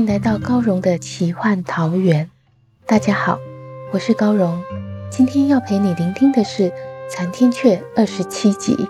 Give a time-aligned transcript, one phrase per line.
[0.00, 2.30] 迎来到高荣的奇幻桃源。
[2.86, 3.38] 大家好，
[3.92, 4.58] 我是高荣。
[5.10, 6.70] 今天要陪你聆听的是
[7.10, 8.88] 《残天阙》二十七集。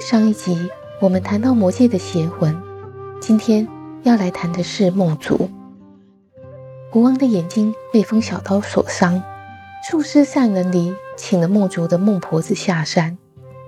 [0.00, 0.68] 上一集
[1.00, 2.60] 我们谈到魔界的邪魂，
[3.20, 3.68] 今天
[4.02, 5.48] 要来谈的是梦族。
[6.90, 9.22] 国王的眼睛被风小刀所伤，
[9.88, 13.16] 术师善人离请了梦族的孟婆子下山，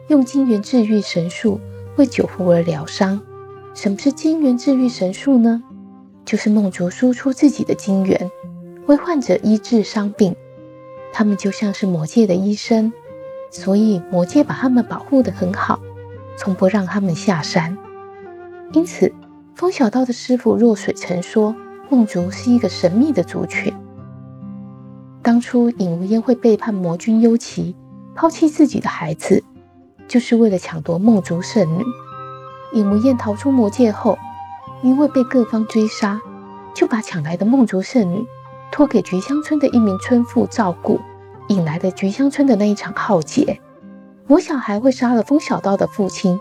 [0.09, 1.61] 用金元治愈神术
[1.95, 3.21] 为九福儿疗伤。
[3.75, 5.63] 什么是金元治愈神术呢？
[6.29, 8.31] 就是梦族输出自己的精元，
[8.87, 10.37] 为患者医治伤病。
[11.11, 12.93] 他们就像是魔界的医生，
[13.51, 15.81] 所以魔界把他们保护得很好，
[16.37, 17.79] 从不让他们下山。
[18.75, 19.11] 因此，
[19.55, 21.57] 风小刀的师傅若水曾说，
[21.89, 23.73] 梦族是一个神秘的族群。
[25.23, 27.75] 当初尹无烟会背叛魔君幽奇，
[28.15, 29.43] 抛弃自己的孩子，
[30.07, 31.83] 就是为了抢夺梦族圣女。
[32.75, 34.19] 尹无烟逃出魔界后，
[34.83, 36.21] 因为被各方追杀，
[36.75, 38.27] 就把抢来的梦竹圣女
[38.71, 41.01] 托给菊香村的一名村妇照顾，
[41.49, 43.61] 引来的菊香村的那一场浩劫。
[44.27, 46.39] 魔小孩会杀了风小刀的父亲，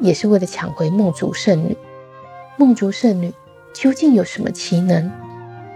[0.00, 1.76] 也是为了抢回梦竹圣女。
[2.56, 3.32] 梦竹圣女
[3.74, 5.10] 究竟有什么奇能，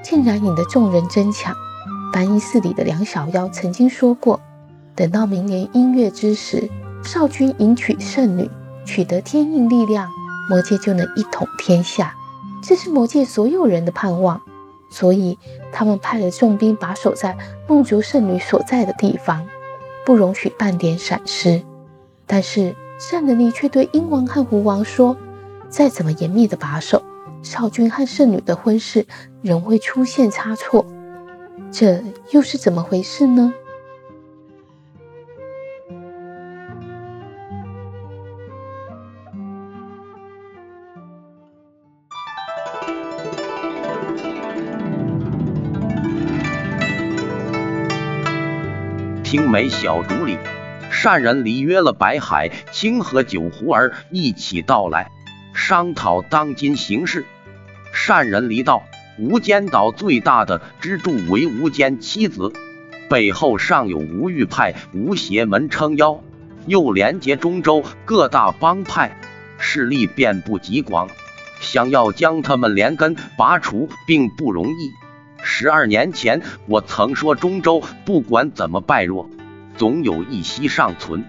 [0.03, 1.55] 竟然引得众人争抢？
[2.13, 4.41] 白衣寺里的梁小妖曾经说过，
[4.95, 6.69] 等到明年音乐之时，
[7.05, 8.51] 少君迎娶圣女。
[8.85, 10.11] 取得天印力量，
[10.49, 12.15] 魔界就能一统天下，
[12.63, 14.41] 这是魔界所有人的盼望。
[14.91, 15.39] 所以，
[15.73, 17.37] 他们派了重兵把守在
[17.67, 19.47] 梦族圣女所在的地方，
[20.05, 21.63] 不容许半点闪失。
[22.27, 25.17] 但是，善人离却对鹰王和狐王说
[25.71, 27.03] ：“再怎么严密的把守，
[27.43, 29.07] 少君和圣女的婚事
[29.41, 30.85] 仍会出现差错。
[31.71, 32.03] 这
[32.33, 33.55] 又是怎么回事呢？”
[49.33, 50.37] 青梅小竹里，
[50.91, 55.11] 善人离约了白海清和九湖儿一起到来，
[55.55, 57.25] 商讨当今形势。
[57.95, 58.83] 善人离道：
[59.19, 62.53] 无间岛最大的支柱为无间七子，
[63.09, 66.23] 背后尚有无欲派、无邪门撑腰，
[66.67, 69.19] 又连接中州各大帮派，
[69.57, 71.09] 势力遍布极广，
[71.59, 74.91] 想要将他们连根拔除，并不容易。
[75.43, 79.29] 十二年前，我曾说中州不管怎么败弱，
[79.77, 81.25] 总有一息尚存。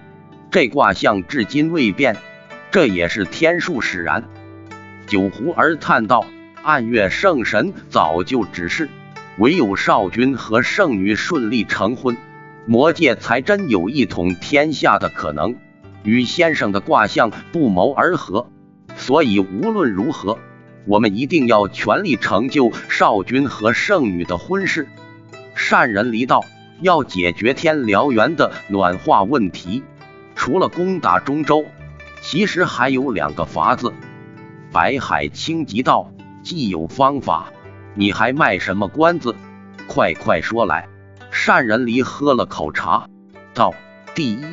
[0.51, 2.15] 这卦象至今未变，
[2.71, 4.23] 这也是天数使然。
[5.07, 6.25] 九湖儿叹道
[6.61, 8.87] ：“暗月圣神早就指示，
[9.39, 12.15] 唯有少君和圣女顺利成婚，
[12.67, 15.55] 魔界才真有一统天下的可能。
[16.03, 18.47] 与先生的卦象不谋而合，
[18.95, 20.37] 所以无论如何。”
[20.85, 24.87] 我们一定要全力成就少君和圣女的婚事。
[25.55, 26.43] 善人离道，
[26.81, 29.83] 要解决天辽源的暖化问题，
[30.35, 31.65] 除了攻打中州，
[32.21, 33.93] 其实还有两个法子。
[34.71, 36.11] 白海清急道
[36.43, 37.53] ：“既有方法，
[37.93, 39.35] 你还卖什么关子？
[39.87, 40.89] 快快说来！”
[41.31, 43.07] 善人离喝了口茶，
[43.53, 43.73] 道
[44.13, 44.43] ：“第一，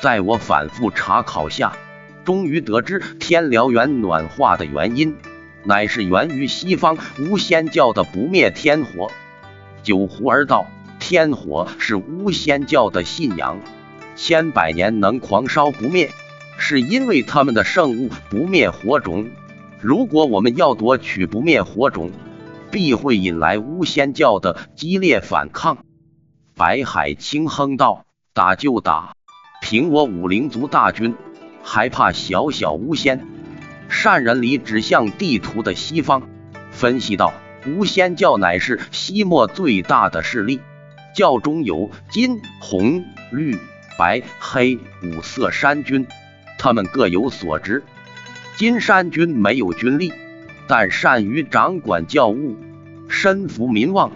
[0.00, 1.72] 在我反复查考下，
[2.24, 5.16] 终于得知天辽源暖化的原因。”
[5.66, 9.10] 乃是源于西方巫仙教的不灭天火。
[9.82, 10.66] 九湖儿道，
[11.00, 13.60] 天火是巫仙教的信仰，
[14.14, 16.10] 千百年能狂烧不灭，
[16.56, 19.28] 是因为他们的圣物不灭火种。
[19.80, 22.10] 如果我们要夺取不灭火种，
[22.70, 25.78] 必会引来巫仙教的激烈反抗。
[26.56, 29.14] 白海清哼道：“打就打，
[29.62, 31.14] 凭我武灵族大军，
[31.62, 33.26] 还怕小小巫仙？”
[33.88, 36.28] 善人离指向地图的西方，
[36.70, 37.32] 分析道
[37.66, 40.60] ：“无仙教乃是西漠最大的势力，
[41.14, 43.58] 教中有金、红、绿、
[43.98, 46.06] 白、黑五色山军，
[46.58, 47.82] 他们各有所职。
[48.56, 50.12] 金山军没有军力，
[50.66, 52.56] 但善于掌管教务；
[53.08, 54.12] 身服民望。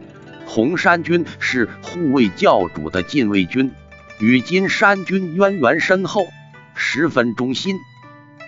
[0.46, 3.70] 红山军是护卫教主的禁卫军，
[4.18, 6.26] 与金山军渊源深厚，
[6.74, 7.76] 十分忠心。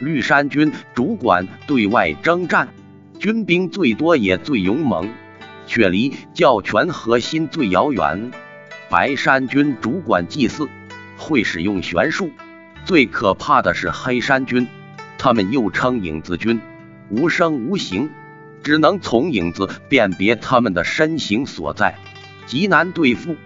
[0.02, 2.70] 绿衫军主管对外征战，
[3.20, 5.08] 军兵最多也最勇猛，
[5.69, 8.32] 却离教权核心最遥远。
[8.90, 10.69] 白山军主管祭祀，
[11.16, 12.32] 会使用玄术。
[12.84, 14.66] 最可怕的是黑山军，
[15.19, 16.60] 他们又称影子军，
[17.08, 18.10] 无声无形。
[18.64, 21.96] 只能从影子辨别他们的身形所在，
[22.46, 23.37] 极难对付，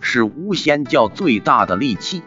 [0.00, 2.22] 是巫仙教最大的利器。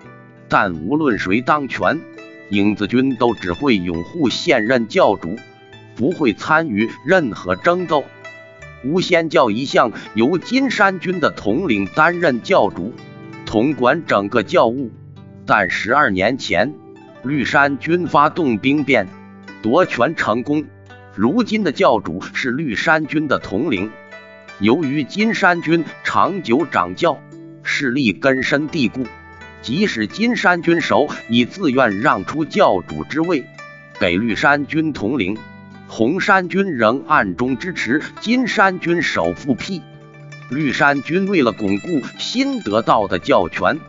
[0.47, 2.01] 但无论谁当权，
[2.49, 5.37] 影子军都只会拥护现任教主，
[5.95, 8.03] 不会参与任何争斗。
[8.83, 12.93] 巫仙教一向由金山军的统领担任教主，
[13.45, 14.91] 统管整个教务。
[15.45, 16.73] 但十二年前，
[17.23, 19.07] 绿山军发动兵变，
[19.61, 20.65] 夺权成功。
[21.15, 23.91] 如今的教主是绿山军的统领，
[24.59, 27.21] 由于金山军长久掌教，
[27.61, 29.05] 势力根深蒂固，
[29.61, 33.45] 即使金山军首已自愿让出教主之位
[34.00, 35.38] 给绿山军统领，
[35.88, 39.81] 红山军仍暗中支持金山军首复辟。
[40.50, 43.79] 绿山军为了巩固新得到的教权，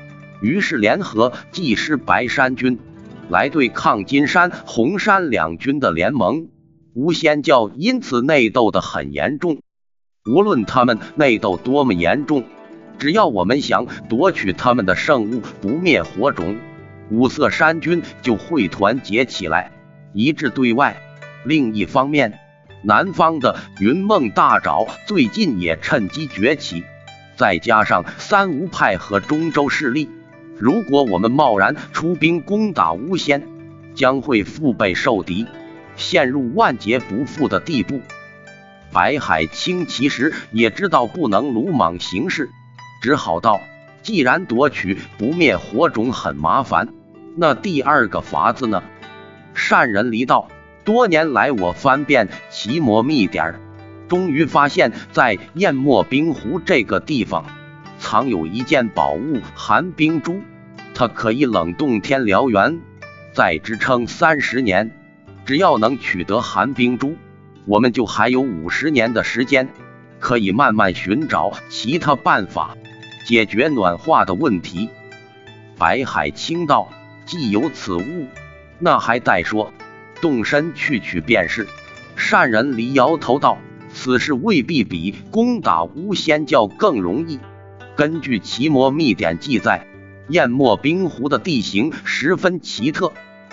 [0.43, 2.79] 于是联合祭师白山军
[3.29, 6.49] 来对抗金山、红山两军的联盟。
[6.93, 9.61] 无仙教因此内斗的很严重，
[10.27, 12.45] 无论他们内斗多么严重，
[13.01, 16.59] 只要我们想夺取他们的圣物不灭火种，
[17.11, 19.73] 五色山军就会团结起来，
[20.13, 20.95] 一致对外。
[21.45, 22.39] 另一方面，
[22.85, 26.85] 南方的云梦大沼最近也趁机崛起，
[27.37, 30.11] 再加上三吴派和中州势力，
[30.59, 33.43] 如果我们贸然出兵攻打巫仙，
[33.95, 35.47] 将会腹背受敌。
[35.97, 38.01] 陷入万劫不复的地步。
[38.93, 42.49] 白海清其实也知道不能鲁莽行事，
[43.01, 43.61] 只好道
[44.03, 46.89] ：“既然夺取不灭火种很麻烦，
[47.37, 48.83] 那第二个法子呢？”
[49.55, 50.49] 善人离道
[50.85, 53.55] ：“多年来我翻遍奇魔秘典，
[54.09, 57.45] 终于发现，在燕墨冰湖这个地方
[57.99, 60.41] 藏有一件宝物——寒冰珠，
[60.95, 62.81] 它可以冷冻天燎原，
[63.33, 64.93] 再支撑三十年。”
[65.47, 67.17] 只要能取得寒冰珠，
[67.67, 69.69] 我们就还有五十年的时间，
[70.21, 72.77] 可以慢慢寻找其他办法
[73.31, 74.91] 解决暖化的问题。
[75.79, 76.89] 白海清道
[77.25, 78.27] ：“既有此物，
[78.81, 79.73] 那还待说？
[80.21, 81.69] 动身去取便是。”
[82.19, 83.59] 善人离摇头道
[83.95, 87.39] ：“此事未必比攻打巫仙教更容易。
[87.95, 89.87] 根据奇魔秘典记载，
[90.27, 93.13] 燕墨冰湖的地形十分奇特。”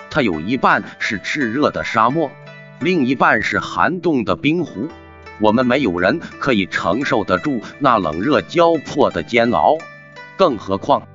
[0.10, 2.32] 它有一半是炽热的沙漠，
[2.80, 4.88] 另一半是寒冻的冰湖。
[5.40, 9.78] 我们没有人可以承受得住那冷热交迫的煎熬，
[10.36, 11.08] 更何况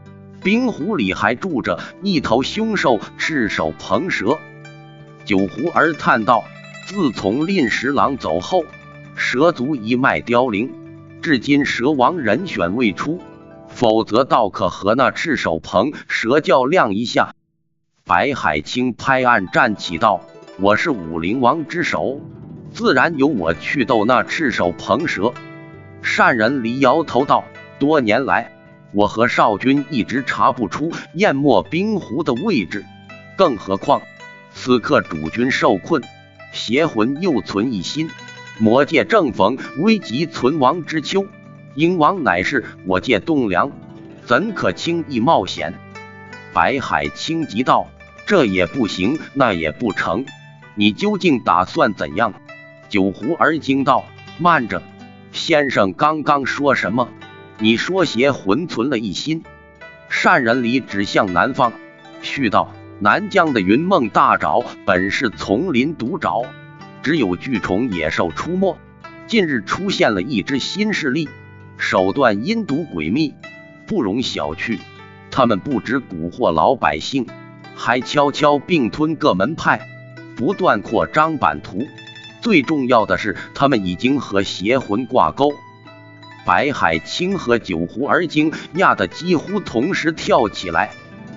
[0.43, 4.39] 冰湖里还住着一头凶兽赤手鹏蛇。
[5.25, 6.45] 九湖儿叹道
[6.87, 8.65] ：“自从令十郎走后，
[9.15, 10.73] 蛇族一脉凋零，
[11.23, 13.21] 至今蛇王人选未出，
[13.69, 17.35] 否则倒可和那赤手鹏蛇较量一下。”
[18.05, 20.23] 白海清拍案站起道
[20.59, 22.21] ：“我是武灵王之首，
[22.73, 25.33] 自然由我去斗那赤手鹏蛇。”
[26.03, 27.45] 善人离摇头道
[27.79, 28.53] ：“多年来，
[28.93, 32.85] 我和少君一直查不出燕墨冰湖的位置，
[33.37, 34.03] 更何况
[34.53, 36.03] 此刻主君受困，
[36.53, 38.11] 邪魂又存一心，
[38.59, 41.27] 魔界正逢危急存亡之秋，
[41.77, 43.71] 鹰王乃是我界栋梁，
[44.27, 45.75] 怎可轻易冒险？”
[46.53, 47.89] 白海清急道
[48.27, 50.27] ：“这也不行，那也不成，
[50.75, 52.35] 你究竟打算怎样？”
[52.93, 54.05] 九湖儿惊道
[54.37, 54.83] ：“慢着，
[55.33, 57.09] 先生刚刚说什么？
[57.59, 59.45] 你说邪魂存了一心？”
[60.11, 61.73] 善人离指向南方，
[62.21, 66.45] 续道：“南疆的云梦大沼本是丛林独沼，
[67.03, 68.77] 只有巨虫野兽出没。
[69.27, 71.31] 近日出现了一支新势力，
[71.79, 73.33] 手段阴毒诡秘，
[73.87, 74.79] 不容小觑。”
[75.33, 77.27] 他们不止蛊惑老百姓，
[77.75, 79.81] 还悄悄并吞各门派，
[80.37, 81.87] 不断扩张版图。
[82.43, 85.55] 最重要的是，他们已经和邪魂挂钩。
[86.45, 90.91] 白海清和九湖儿惊讶的几乎同时跳起来，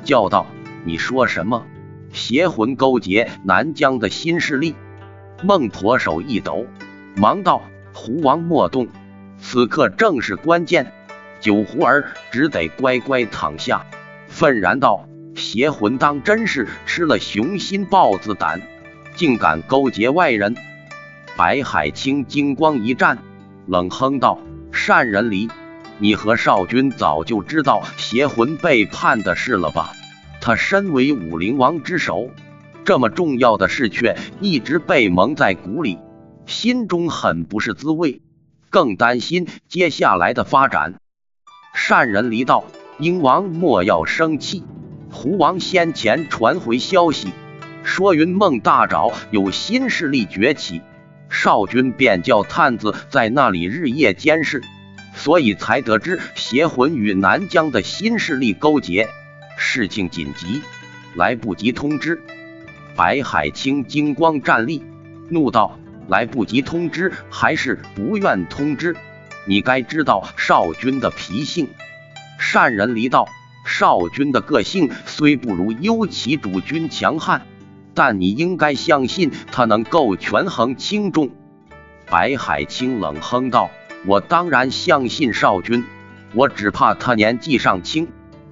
[0.04, 0.48] 叫道
[0.84, 1.64] ：“你说什么？
[2.12, 4.74] 邪魂勾结南疆的新势力？”
[5.44, 6.66] 孟婆手一抖，
[7.16, 7.62] 忙道
[7.94, 8.88] ：“狐王莫动，
[9.38, 10.92] 此刻正是关键。”
[11.40, 13.86] 九湖儿只得乖乖躺下，
[14.28, 18.60] 愤然道：“邪魂当真是吃了雄心豹子胆，
[19.16, 20.56] 竟敢勾结外人！”
[21.38, 23.18] 白海清金光一战，
[23.68, 24.40] 冷哼道
[24.72, 25.50] ：“善人离，
[26.00, 29.92] 你和少君早就知道邪魂背叛的事了吧？
[30.40, 32.30] 他身为武灵王之首，
[32.86, 36.00] 这么重要的事却一直被蒙在鼓里，
[36.46, 38.22] 心中很不是滋味，
[38.70, 40.96] 更担心接下来的发展。”
[41.76, 42.64] 善人离道
[42.98, 44.64] ：“鹰王莫要生气，
[45.12, 47.34] 胡王先前传回消息，
[47.84, 50.82] 说云梦大沼有新势力崛起。”
[51.30, 54.62] 少君便叫探子在那里日夜监视，
[55.16, 59.10] 所以才得知邪魂与南疆的新势力勾结，
[59.58, 60.62] 事情紧急，
[61.16, 62.22] 来不及通知。
[62.96, 64.84] 白海清金光站立，
[65.30, 65.78] 怒道
[66.08, 68.96] ：“来不及通知，还是不愿通知？
[69.46, 71.68] 你该知道少君的脾性。”
[72.40, 73.28] 善人离道
[73.68, 77.46] ：“少君的个性虽不如幽齐主君强悍。”
[77.96, 81.32] 但你应该相信他能够权衡轻重。
[82.08, 83.72] 白海清冷哼道
[84.06, 85.84] ：“我当然相信少君，
[86.34, 88.10] 我只怕他年纪尚轻，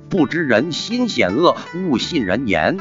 [0.10, 2.80] 不知人心险恶，勿信人言。”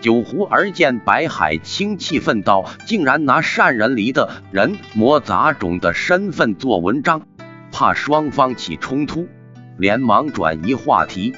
[0.00, 7.22] 九湖儿见白海清气愤道：“竟然拿善人离的人魔杂种的身份做文章，
[7.72, 9.28] 怕双方起冲突，
[9.76, 11.34] 连忙转移话题，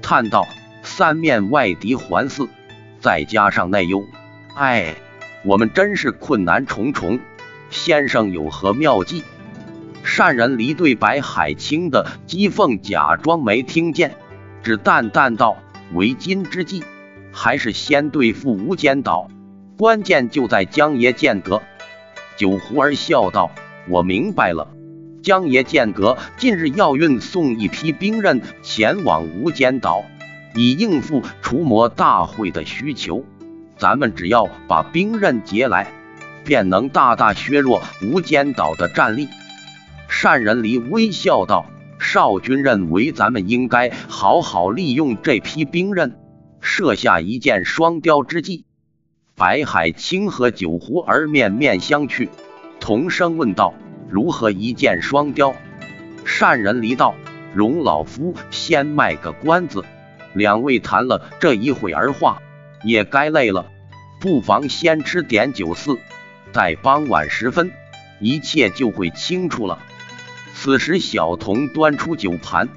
[0.00, 0.46] 叹道
[0.82, 2.48] ：‘三面外敌环伺。’”
[3.06, 4.04] 再加上内忧，
[4.56, 4.96] 哎，
[5.44, 7.20] 我们真是困难重重。
[7.70, 9.22] 先生有何妙计？
[10.02, 14.16] 善人离对白海清的讥讽假装没听见，
[14.64, 15.56] 只淡淡道
[15.94, 16.82] ：“为今之计，
[17.30, 19.30] 还是先对付无间岛，
[19.78, 21.62] 关键就在江爷剑阁。”
[22.36, 23.52] 九湖儿笑道
[23.88, 24.66] ：“我明白了，
[25.22, 30.04] 江爷剑阁近日要运送一批兵刃前往无间岛。”
[30.56, 33.24] 以应付除魔大会的需求，
[33.78, 35.92] 咱们只要把兵刃劫来，
[36.44, 39.28] 便能大大削弱无间岛的战力。
[40.22, 41.66] 单人离微笑道
[42.00, 46.18] ：“少君认为咱们应该好好利用这批兵刃，
[46.60, 48.64] 设下一箭双雕之计。”
[49.36, 52.28] 白海清和九湖儿面面相觑，
[52.80, 53.74] 同声问道
[54.08, 55.54] ：“如何一箭双雕？”
[56.40, 57.14] 单人离道
[57.54, 59.84] ：“容老夫先卖个关子。”
[60.36, 62.42] 两位谈了这一会儿话，
[62.84, 63.64] 也该累了，
[64.20, 65.98] 不妨先吃点酒肆，
[66.52, 67.72] 待傍晚时分，
[68.20, 69.78] 一切就会清楚了。
[70.54, 72.68] 此时，小童端出酒盘，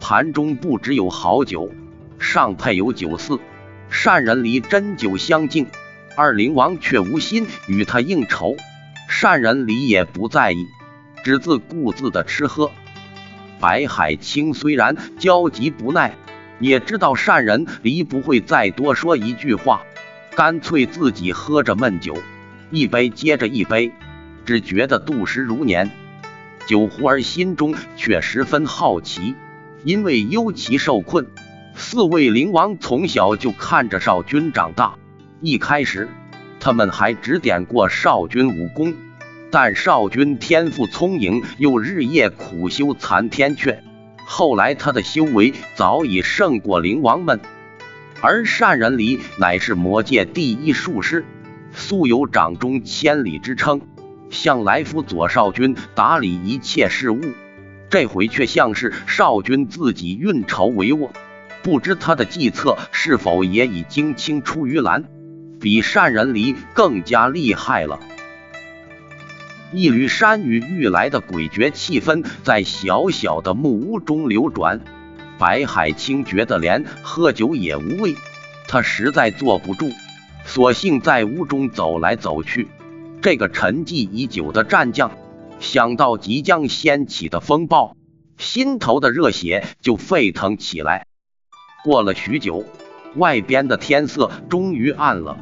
[0.00, 1.70] 盘中不只有好酒，
[2.18, 3.38] 尚配有酒肆。
[3.90, 5.68] 善人离斟酒相敬，
[6.16, 8.56] 二灵王却无心与他应酬，
[9.08, 10.66] 善人离也不在意，
[11.22, 12.72] 只自顾自的吃喝。
[13.60, 16.16] 白海清虽然焦急不耐。
[16.60, 19.82] 也知道善人离不会再多说一句话，
[20.34, 22.16] 干脆自己喝着闷酒，
[22.70, 23.92] 一杯接着一杯，
[24.44, 25.90] 只觉得度时如年。
[26.66, 29.34] 酒壶儿心中却十分好奇，
[29.84, 31.26] 因为幽其受困，
[31.74, 34.94] 四位灵王从小就看着少君长大。
[35.40, 36.08] 一开始，
[36.60, 38.94] 他们还指点过少君武功，
[39.50, 43.76] 但少君天赋聪颖，又日夜苦修残天阙。
[44.24, 47.40] 后来他的修为早已胜过灵王们，
[48.20, 51.24] 而善人离乃是魔界第一术师，
[51.72, 53.80] 素有掌中千里之称，
[54.30, 57.20] 向来辅佐少君打理一切事务。
[57.90, 61.10] 这回却像是少君自己运筹帷幄，
[61.62, 65.04] 不知他的计策是否也已经青出于蓝，
[65.60, 68.00] 比善人离更加厉害了。
[69.74, 74.80] 一缕山雨欲来的诡谲气氛在小小的木屋中流转。
[75.36, 78.14] 白海清觉得连喝酒也无味，
[78.68, 79.90] 他实在坐不住，
[80.44, 82.68] 索性在屋中走来走去。
[83.20, 85.10] 这个沉寂已久的战将，
[85.58, 87.96] 想到即将掀起的风暴，
[88.38, 91.08] 心头的热血就沸腾起来。
[91.82, 92.64] 过了许久，
[93.16, 95.36] 外边的天色终于暗了，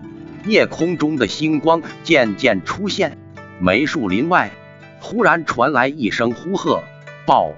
[0.47, 3.19] 夜空中的星光渐渐出现。
[3.65, 4.51] 梅树林外，
[4.99, 6.83] 忽然传来一声呼喝
[7.25, 7.53] ：“报！”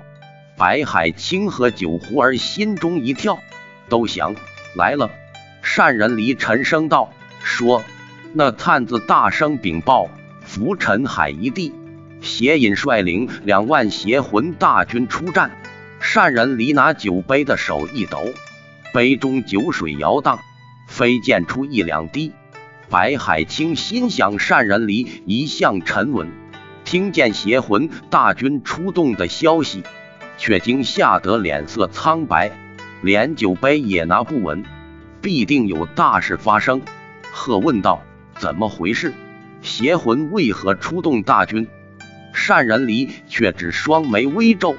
[0.54, 3.38] 白海清和九湖儿心中一跳，
[3.88, 4.36] 都想
[4.76, 5.10] 来了。
[5.62, 7.10] 善人离沉声道
[7.42, 7.82] ：“说，
[8.34, 10.10] 那探子大声禀报，
[10.42, 11.72] 浮尘海一地，
[12.20, 15.52] 邪隐率领两万邪魂大军出战。”
[16.00, 18.22] 善人离拿酒杯的手一抖，
[18.92, 20.38] 杯中酒水摇荡，
[20.86, 22.34] 飞溅出一两滴。
[22.90, 26.28] 白海清心想：善人离一向沉稳，
[26.84, 29.82] 听见邪魂大军出动的消息，
[30.38, 32.50] 却惊吓得脸色苍白，
[33.02, 34.64] 连酒杯也拿不稳，
[35.20, 36.82] 必定有大事发生。
[37.32, 38.02] 喝问道
[38.38, 39.12] ：“怎么回事？
[39.62, 41.66] 邪魂为何出动大军？”
[42.46, 44.76] 单人离却只双眉微皱，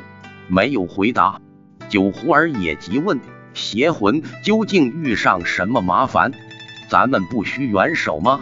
[0.47, 1.41] 没有回答。
[1.89, 3.19] 九胡儿也急问：
[3.53, 6.31] 邪魂究竟遇上什么麻烦？
[6.89, 8.42] 咱们不需援手吗？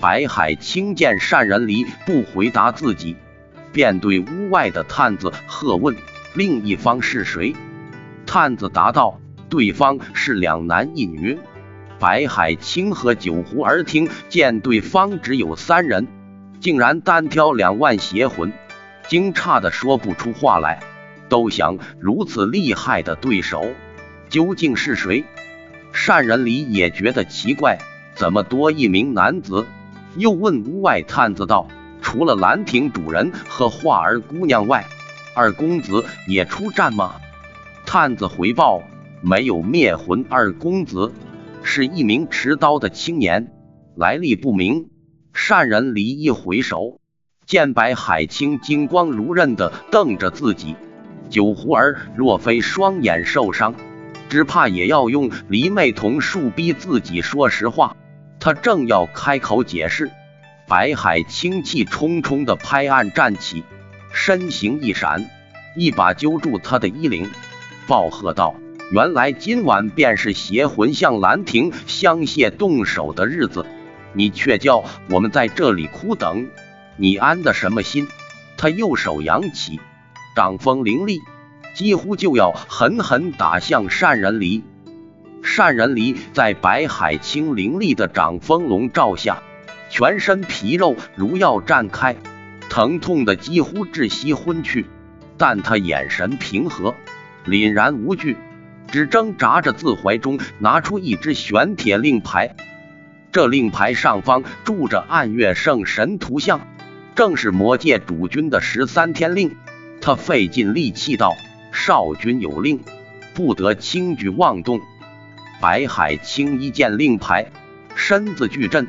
[0.00, 3.16] 白海清见善人离不回答自己，
[3.72, 5.96] 便对屋外的探子喝问：
[6.34, 7.54] 另一方是谁？
[8.26, 11.38] 探子答道：对方是两男一女。
[12.00, 16.08] 白海清和九胡儿听见对方只有三人，
[16.60, 18.52] 竟然单挑两万邪魂，
[19.08, 20.80] 惊诧的说不出话来，
[21.28, 23.64] 都想如此厉害的对手
[24.28, 25.24] 究竟是谁？
[25.96, 27.78] 善人离也觉得奇怪，
[28.16, 29.64] 怎么多一名男子？
[30.16, 31.68] 又问屋外探子道
[32.02, 34.84] ：“除了兰亭主人和画儿姑娘外，
[35.36, 37.14] 二公子也出战吗？”
[37.86, 38.82] 探子回报
[39.22, 41.12] ：“没有灭魂二公子。”
[41.62, 43.52] 是一名持刀的青年，
[43.96, 44.90] 来历不明。
[45.32, 47.00] 善人离一回首，
[47.46, 50.74] 见白海清金光如刃的瞪着自己。
[51.30, 53.74] 酒壶儿若非双眼受伤，
[54.34, 57.96] 只怕也要用离妹瞳术逼自己说实话。
[58.40, 60.10] 他正要开口解释，
[60.66, 63.62] 白海清气冲冲的拍案站起，
[64.12, 65.30] 身形一闪，
[65.76, 67.30] 一把揪住他的衣领，
[67.86, 68.56] 暴喝道。
[68.90, 73.64] 原来今晚便是邪魂向兰亭香榭动手的日子，
[74.14, 76.48] 你却叫我们在这里苦等，
[76.96, 78.08] 你安的什么心？
[78.56, 79.78] 他右手扬起，
[80.34, 81.20] 掌风凌厉，
[81.74, 84.62] 几乎就要狠狠打向单人离。
[85.56, 89.42] 单人离在白海清凌厉的掌风笼罩下，
[89.90, 92.16] 全身皮肉如要绽开，
[92.70, 94.86] 疼痛的几乎窒息昏去，
[95.36, 96.94] 但他眼神平和，
[97.44, 98.36] 凛然无惧。
[98.90, 102.54] 只挣扎着自怀中拿出一只玄铁令牌，
[103.32, 106.60] 这令牌上方铸着暗月圣神图像，
[107.16, 109.56] 正是魔界主君的十三天令。
[110.00, 111.34] 他费尽力气道
[111.74, 112.80] ：“少君有令，
[113.34, 114.80] 不得轻举妄动。”
[115.60, 117.50] 白海清一见令牌，
[117.94, 118.86] 身子巨震，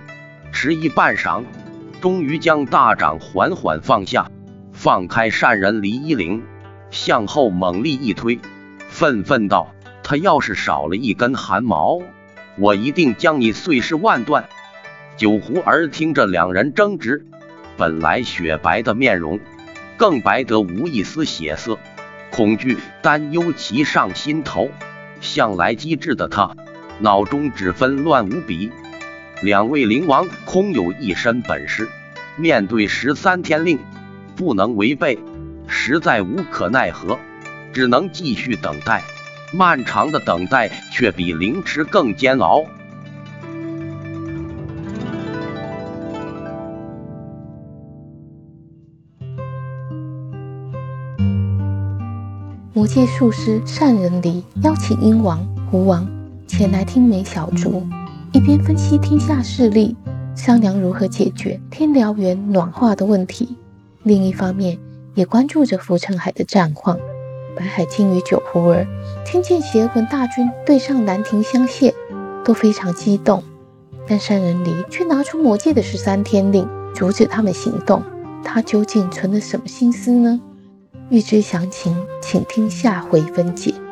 [0.52, 1.44] 迟疑半晌，
[2.02, 4.30] 终于将大掌缓缓放下，
[4.72, 6.44] 放开善人离衣领，
[6.92, 8.40] 向后猛力一推，
[8.90, 9.72] 愤愤道。
[10.04, 12.00] 他要是少了一根汗毛，
[12.58, 14.46] 我一定将你碎尸万段。
[15.18, 17.26] 九胡儿听着两人争执，
[17.76, 19.40] 本来雪白的面容
[19.98, 21.80] 更白得无一丝血色，
[22.36, 24.70] 恐惧、担忧齐上心头。
[25.22, 26.54] 向来机智的他，
[27.00, 28.70] 脑中只纷乱无比。
[29.42, 31.88] 两位灵王空有一身本事，
[32.36, 33.80] 面对十三天令，
[34.36, 35.18] 不能违背，
[35.66, 37.18] 实在无可奈何，
[37.72, 39.02] 只能继续等待。
[39.54, 42.66] 漫长的等待却比凌迟更煎熬。
[52.76, 55.40] 魔界术师善人离邀请鹰王、
[55.72, 56.06] 狐王
[56.46, 57.82] 前来听美小竹，
[58.34, 59.96] 一边分析天下势力，
[60.36, 63.56] 商量如何解决天辽原暖化的问题，
[64.04, 64.78] 另一方面
[65.14, 67.00] 也关注着浮尘海的战况。
[67.56, 68.86] 白海清与九狐儿
[69.26, 71.94] 听见邪魂大军对上兰亭香榭，
[72.44, 73.42] 都非常激动。
[74.06, 78.04] 但善人离却拿出魔界的十三天令，阻止他们行动。
[78.44, 80.42] 他究竟存了什么心思呢？
[81.10, 83.85] 欲知详情，请听下回分解。